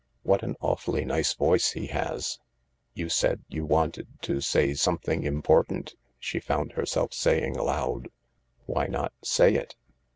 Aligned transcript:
What 0.23 0.41
an 0.41 0.55
awfully 0.61 1.05
nice 1.05 1.35
voice 1.35 1.73
he 1.73 1.85
has 1.89 2.39
1 2.39 2.47
")"You 2.95 3.07
said 3.07 3.43
you 3.49 3.67
wanted 3.67 4.07
to 4.23 4.41
say 4.41 4.73
something 4.73 5.21
important," 5.21 5.93
she 6.17 6.39
found 6.39 6.71
herself 6.71 7.13
saying 7.13 7.55
aloud. 7.55 8.09
"Why 8.65 8.87
not 8.87 9.13
say 9.21 9.53
it?" 9.53 9.75